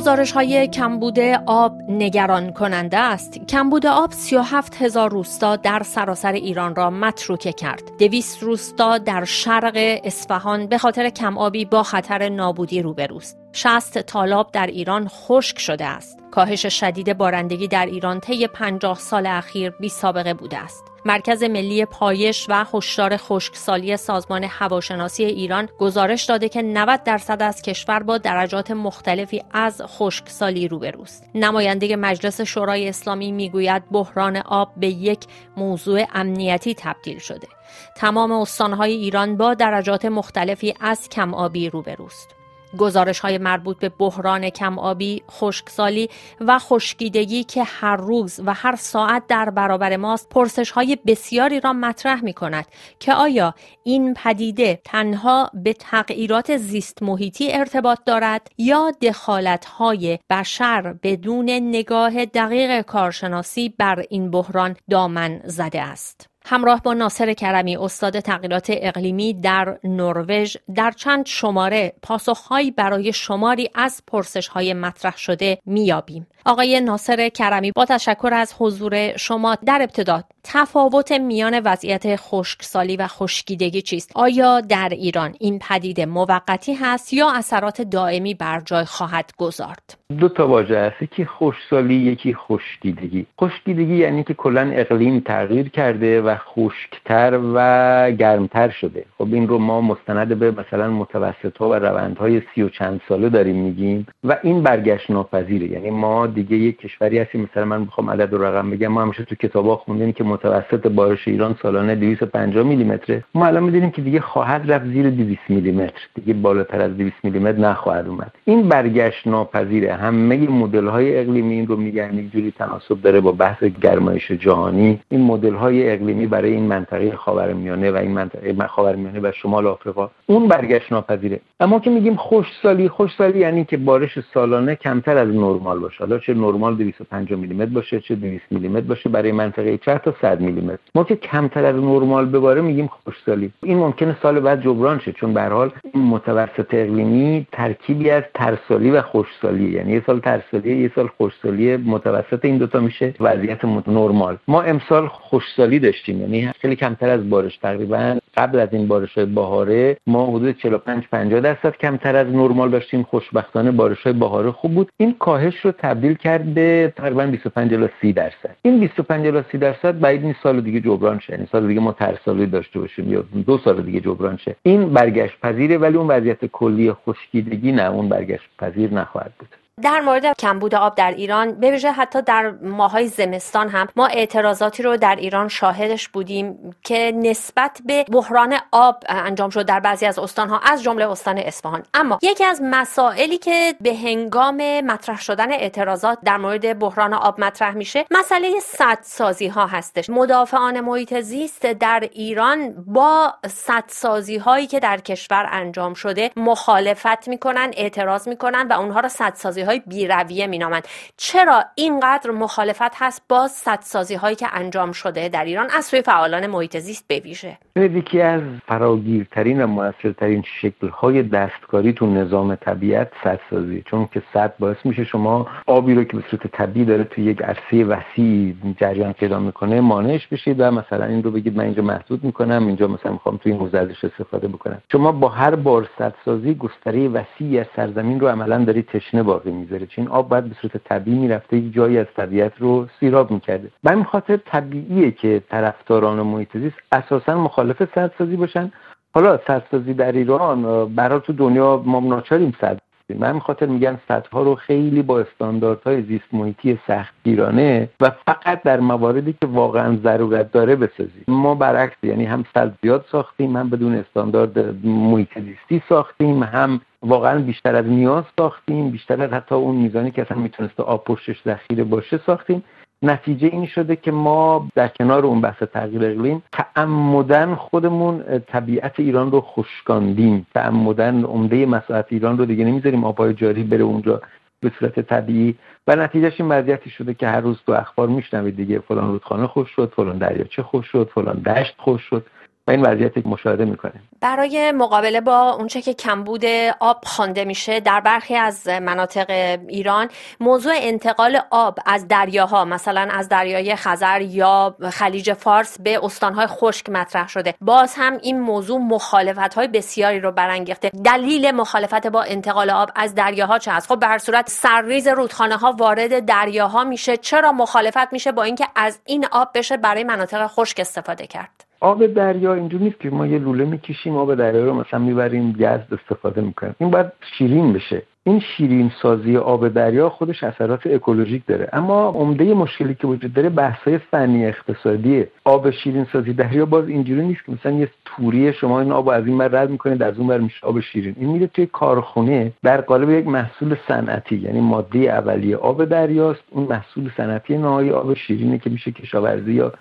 [0.00, 3.46] گزارش های کمبود آب نگران کننده است.
[3.48, 7.82] کمبود آب 37 هزار روستا در سراسر ایران را متروکه کرد.
[7.98, 13.38] دویست روستا در شرق اصفهان به خاطر کم آبی با خطر نابودی روبروست.
[13.52, 16.18] شست تالاب در ایران خشک شده است.
[16.30, 20.89] کاهش شدید بارندگی در ایران طی 50 سال اخیر بی سابقه بوده است.
[21.04, 27.62] مرکز ملی پایش و هشدار خشکسالی سازمان هواشناسی ایران گزارش داده که 90 درصد از
[27.62, 31.24] کشور با درجات مختلفی از خشکسالی روبروست.
[31.34, 37.48] نماینده مجلس شورای اسلامی می‌گوید بحران آب به یک موضوع امنیتی تبدیل شده.
[37.96, 42.39] تمام استانهای ایران با درجات مختلفی از کم آبی روبروست.
[42.78, 46.08] گزارش های مربوط به بحران کم آبی، خشکسالی
[46.40, 51.72] و خشکیدگی که هر روز و هر ساعت در برابر ماست پرسش های بسیاری را
[51.72, 52.66] مطرح می کند
[52.98, 60.94] که آیا این پدیده تنها به تغییرات زیست محیطی ارتباط دارد یا دخالت های بشر
[61.02, 68.20] بدون نگاه دقیق کارشناسی بر این بحران دامن زده است؟ همراه با ناصر کرمی استاد
[68.20, 76.26] تغییرات اقلیمی در نروژ در چند شماره پاسخهایی برای شماری از پرسشهای مطرح شده میابیم
[76.46, 83.06] آقای ناصر کرمی با تشکر از حضور شما در ابتدا تفاوت میان وضعیت خشکسالی و
[83.06, 89.32] خشکیدگی چیست؟ آیا در ایران این پدیده موقتی هست یا اثرات دائمی بر جای خواهد
[89.38, 91.02] گذارد؟ دو تا واژه هست.
[91.02, 93.26] یکی خشکسالی یکی خشکیدگی.
[93.40, 99.04] خشکیدگی یعنی که کلا اقلیم تغییر کرده و خشکتر و گرمتر شده.
[99.18, 103.28] خب این رو ما مستند به مثلا متوسط ها و روندهای سی و چند ساله
[103.28, 105.66] داریم میگیم و این برگشت ناپذیره.
[105.66, 107.48] یعنی ما دیگه یک کشوری هستیم.
[107.52, 108.88] مثلا من می‌خوام عدد و رقم بگم.
[108.88, 113.24] ما همیشه تو کتابا خوندیم که متوسط بارش ایران سالانه 250 میلیمتره.
[113.34, 116.00] ما الان می‌دونیم که دیگه خواهد رفت زیر 200 میلیمتر.
[116.14, 118.32] دیگه بالاتر از 200 میلیمتر نخواهد اومد.
[118.44, 119.94] این برگشت ناپذیره.
[119.94, 122.14] همه مدل های اقلیمی این رو میگن.
[122.18, 125.00] یک جوری تناسب داره با بحث گرمایش جهانی.
[125.08, 130.10] این مدل های اقلیمی برای این منطقه خاورمیانه و این منطقه خاورمیانه و شمال آفریقا.
[130.26, 131.40] اون برگشت ناپذیره.
[131.60, 135.96] اما که میگیم خوشسالی خوشسالی یعنی که بارش سالانه کمتر از نرمال باشه.
[135.98, 140.40] حالا چه نرمال 250 میلیمتر باشه چه 200 میلیمتر باشه برای منطقه چه تا 100
[140.40, 140.78] میلیمتر.
[140.94, 145.34] ما که کمتر از نرمال بباره میگیم خوشسالی این ممکنه سال بعد جبران شه چون
[145.34, 151.08] به حال متوسط اقلیمی ترکیبی از ترسالی و خوشسالی یعنی یه سال ترسالی یه سال
[151.18, 154.36] خوشسالی متوسط این دوتا میشه وضعیت نرمال.
[154.48, 157.56] ما امسال خوشسالی داشتیم یعنی خیلی کمتر از بارش.
[157.56, 163.02] تقریبا قبل از این بارش بهاره ما حدود 45 50 درصد کمتر از نرمال داشتیم.
[163.02, 164.92] خوشبختانه بارش های بهاره خوب بود.
[164.96, 168.56] این کاهش رو تبدیل کرده تقریبا 25 الی 30 درصد.
[168.62, 171.32] این 25 الی 30 درصد بعید نیست سال دیگه جبران شه.
[171.32, 174.56] یعنی سال دیگه ما ترسالی داشته باشیم یا دو سال دیگه جبران شه.
[174.62, 179.59] این برگشت پذیره ولی اون وضعیت کلی خشکیدگی نه اون برگشت پذیر نخواهد بود.
[179.82, 184.82] در مورد کمبود آب در ایران به ویژه حتی در ماهای زمستان هم ما اعتراضاتی
[184.82, 190.18] رو در ایران شاهدش بودیم که نسبت به بحران آب انجام شد در بعضی از
[190.18, 191.82] استانها از جمله استان اصفهان.
[191.94, 197.74] اما یکی از مسائلی که به هنگام مطرح شدن اعتراضات در مورد بحران آب مطرح
[197.74, 200.10] میشه مسئله سدسازی ها هستش.
[200.10, 207.70] مدافعان محیط زیست در ایران با سدسازی هایی که در کشور انجام شده مخالفت می‌کنن
[207.76, 210.88] اعتراض می‌کنن و اونها را سدسازی های بیرویه مینامند.
[211.16, 216.46] چرا اینقدر مخالفت هست با سدسازی هایی که انجام شده در ایران؟ از سوی فعالان
[216.46, 217.58] محیط زیست بویژه.
[217.76, 224.54] یکی از فراگیرترین و موثرترین شکل های دستکاری تو نظام طبیعت سدسازی چون که سد
[224.58, 229.12] باعث میشه شما آبی رو که به صورت طبیعی داره تو یک عرصه وسیع جریان
[229.12, 233.12] پیدا می‌کنه مانعش بشید و مثلا این رو بگید من اینجا محدود می‌کنم اینجا مثلا
[233.12, 234.82] می‌خوام تو این حوزه استفاده بکنم.
[234.92, 239.86] شما با هر بار سدسازی گستره وسیعی از سرزمین رو عملا دارید تشنه باقی می‌ذاره
[239.86, 243.70] چون آب باید به صورت طبیعی می‌رفته یک جایی از طبیعت رو سیراب می‌کرده.
[243.82, 248.72] به این خاطر طبیعیه که طرفداران محیط زیست اساسا مخالف سدسازی باشن.
[249.14, 250.60] حالا سدسازی در ایران
[250.94, 252.78] برای تو دنیا ما ناچاریم سد
[253.14, 259.32] من خاطر میگن سدها رو خیلی با استانداردهای زیست محیطی سختگیرانه و فقط در مواردی
[259.40, 261.24] که واقعا ضرورت داره بسازیم.
[261.28, 267.38] ما برعکس یعنی هم سد زیاد ساختیم هم بدون استاندارد محیط زیستی ساختیم هم واقعا
[267.38, 271.84] بیشتر از نیاز ساختیم بیشتر از حتی اون میزانی که اصلا می‌تونسته آب پشتش ذخیره
[271.84, 272.64] باشه ساختیم.
[273.02, 279.30] نتیجه این شده که ما در کنار اون بحث تغییر اقلیم تعمدن خودمون طبیعت ایران
[279.32, 280.46] رو خشکاندیم.
[280.54, 284.20] تعمدن عمده مساحت ایران رو دیگه نمی‌ذاریم آبهای جاری بره اونجا
[284.60, 285.54] به صورت طبیعی.
[285.86, 289.70] و نتیجهش این وضعیتی شده که هر روز تو اخبار میشنوید دیگه فلان رودخانه خوش
[289.70, 292.26] شد فلان دریاچه خوش شد فلان دشت خوش شد.
[292.70, 294.08] این وضعیت مشاهده می‌کنیم.
[294.20, 296.44] برای مقابله با اونچه که کمبود
[296.80, 299.30] آب خوانده میشه در برخی از مناطق
[299.68, 300.08] ایران
[300.40, 306.90] موضوع انتقال آب از دریاها مثلا از دریای خزر یا خلیج فارس به استانهای خشک
[306.90, 307.54] مطرح شده.
[307.60, 310.90] باز هم این موضوع مخالفت های بسیاری رو برانگیخته.
[311.04, 315.56] دلیل مخالفت با انتقال آب از دریاها چه است؟ خب به هر صورت سرریز رودخانه
[315.56, 317.16] ها وارد دریاها میشه.
[317.16, 322.06] چرا مخالفت میشه با اینکه از این آب بشه برای مناطق خشک استفاده کرد؟ آب
[322.06, 326.40] دریا اینجور نیست که ما یه لوله می‌کشیم آب دریا رو مثلا می‌بریم گز استفاده
[326.40, 326.74] می‌کنیم.
[326.78, 327.06] این باید
[327.38, 328.02] شیرین بشه.
[328.24, 331.68] این شیرین سازی آب دریا خودش اثرات اکولوژیک داره.
[331.72, 337.26] اما عمده مشکلی که وجود داره بحثای فنی اقتصادیه آب شیرین سازی دریا باز اینجوری
[337.26, 340.26] نیست که مثلا یه توری شما این آب از این بر رد می‌کنید از اون
[340.26, 341.14] بر میشه آب شیرین.
[341.18, 346.42] این میره توی کارخونه در قالب یک محصول صنعتی یعنی ماده اولیه آب دریاست.
[346.50, 349.72] اون محصول صنعتی نهایی آب شیرینه که میشه کشاورزی یا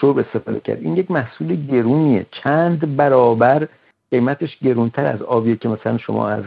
[0.00, 0.78] شرب استفاده کرد.
[0.82, 2.26] این یک محصول گرونیه.
[2.30, 3.68] چند برابر
[4.10, 6.44] قیمتش گرونتر از آبیه که مثلا شما از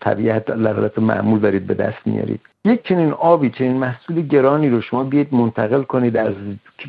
[0.00, 2.40] طبیعت در معمول دارید به دست میارید.
[2.64, 6.34] یک چنین آبی چنین محصول گرانی رو شما بیاید منتقل کنید از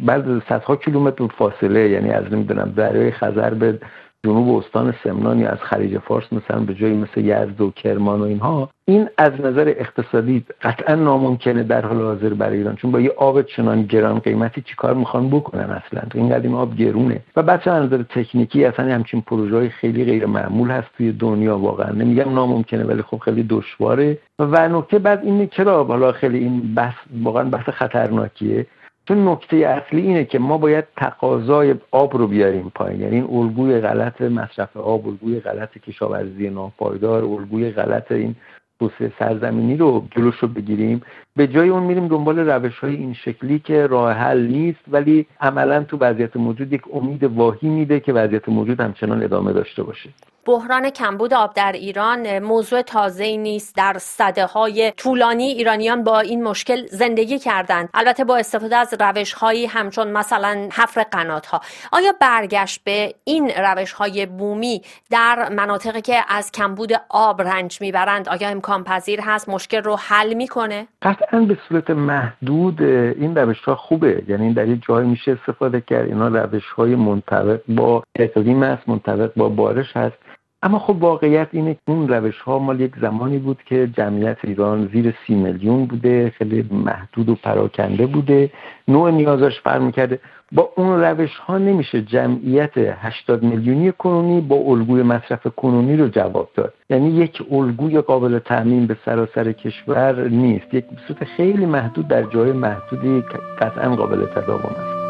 [0.05, 3.79] بعد صدها کیلومتر فاصله یعنی از نمی‌دونم دریای خزر به
[4.25, 8.23] جنوب استان سمنان یا از خلیج فارس مثلا به جایی مثل یزد و کرمان و
[8.23, 12.75] اینها این از نظر اقتصادی قطعا ناممکنه در حال حاضر برای ایران.
[12.75, 17.21] چون با یه آب چنان گران قیمتی چیکار می‌خوان بکنن اصلا؟ این قدیم آب گرونه.
[17.35, 21.57] و بعد از نظر تکنیکی اصلا همچین پروژه های خیلی غیر معمول هست توی دنیا
[21.57, 21.91] واقعا.
[21.91, 24.17] نمیگم ناممکنه ولی خب خیلی دشواره.
[24.39, 28.65] و نکته بعد اینه چرا حالا خیلی این بحث واقعا بحث خطرناکیه؟
[29.07, 33.01] چون نکته اصلی اینه که ما باید تقاضای آب رو بیاریم پایین.
[33.01, 38.35] یعنی این الگوی غلط مصرف آب الگوی غلط کشاورزی ناپایدار الگوی غلط این
[38.79, 41.01] توسعه سرزمینی رو جلوش رو بگیریم.
[41.35, 45.83] به جای اون میریم دنبال روش های این شکلی که راه حل نیست ولی عملا
[45.83, 50.09] تو وضعیت موجود یک امید واهی میده که وضعیت موجود همچنان ادامه داشته باشه.
[50.45, 53.75] بحران کمبود آب در ایران موضوع تازه نیست.
[53.75, 57.89] در صده های طولانی ایرانیان با این مشکل زندگی کردند.
[57.93, 61.61] البته با استفاده از روش هایی همچون مثلا حفر قنات ها
[61.91, 68.29] آیا برگشت به این روش های بومی در مناطقی که از کمبود آب رنج می‌برند
[68.29, 73.75] آیا امکان پذیر هست مشکل رو حل می‌کنه؟ قطعا به صورت محدود این روش ها
[73.75, 74.23] خوبه.
[74.27, 76.07] یعنی در یک جای میشه استفاده کرد.
[76.07, 80.30] اینا روش های منطبق با اقلیم است منطبق با بارش هست.
[80.63, 84.89] اما خب واقعیت اینه که اون روش ها مال یک زمانی بود که جمعیت ایران
[84.93, 88.51] زیر سی میلیون بوده خیلی محدود و پراکنده بوده.
[88.87, 90.19] نوع نیازش فرق می‌کرده.
[90.51, 96.49] با اون روش ها نمیشه جمعیت 80 میلیونی کنونی با الگوی مصرف کنونی رو جواب
[96.55, 96.73] داد.
[96.89, 100.73] یعنی یک الگوی قابل تعمین به سراسر کشور نیست.
[100.73, 103.23] یک صورت خیلی محدود در جای محدودی
[103.59, 105.00] قطعا قابل تداوم است.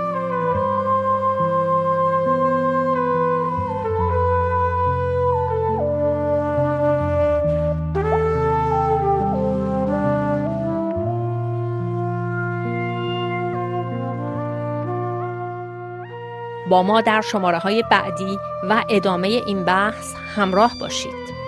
[16.71, 18.39] با ما در شماره های بعدی
[18.69, 21.40] و ادامه این بحث همراه باشید.